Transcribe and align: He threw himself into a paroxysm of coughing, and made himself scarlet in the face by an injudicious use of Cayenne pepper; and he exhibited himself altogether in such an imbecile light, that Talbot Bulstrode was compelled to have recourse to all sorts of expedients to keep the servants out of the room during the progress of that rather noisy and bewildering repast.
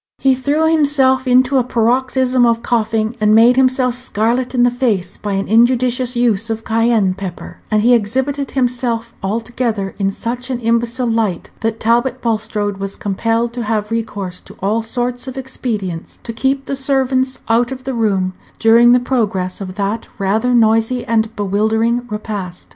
He 0.17 0.33
threw 0.33 0.67
himself 0.67 1.27
into 1.27 1.59
a 1.59 1.63
paroxysm 1.63 2.43
of 2.43 2.63
coughing, 2.63 3.15
and 3.21 3.35
made 3.35 3.55
himself 3.55 3.93
scarlet 3.93 4.55
in 4.55 4.63
the 4.63 4.71
face 4.71 5.15
by 5.15 5.33
an 5.33 5.47
injudicious 5.47 6.15
use 6.15 6.49
of 6.49 6.63
Cayenne 6.63 7.13
pepper; 7.13 7.59
and 7.69 7.83
he 7.83 7.93
exhibited 7.93 8.49
himself 8.49 9.13
altogether 9.21 9.93
in 9.99 10.11
such 10.11 10.49
an 10.49 10.59
imbecile 10.59 11.05
light, 11.05 11.51
that 11.59 11.79
Talbot 11.79 12.19
Bulstrode 12.19 12.77
was 12.77 12.95
compelled 12.95 13.53
to 13.53 13.61
have 13.61 13.91
recourse 13.91 14.41
to 14.41 14.55
all 14.59 14.81
sorts 14.81 15.27
of 15.27 15.37
expedients 15.37 16.17
to 16.23 16.33
keep 16.33 16.65
the 16.65 16.75
servants 16.75 17.37
out 17.47 17.71
of 17.71 17.83
the 17.83 17.93
room 17.93 18.33
during 18.57 18.93
the 18.93 18.99
progress 18.99 19.61
of 19.61 19.75
that 19.75 20.07
rather 20.17 20.55
noisy 20.55 21.05
and 21.05 21.35
bewildering 21.35 22.07
repast. 22.09 22.69